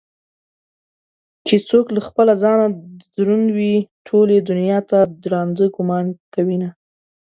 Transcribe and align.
چې 1.47 1.55
څوك 1.69 1.85
له 1.95 2.01
خپله 2.07 2.33
ځانه 2.43 2.65
دروند 3.15 3.47
وي 3.57 3.73
ټولې 4.07 4.37
دنياته 4.49 4.97
ددراندۀ 5.11 5.65
ګومان 5.75 6.05
كوينه 6.33 6.69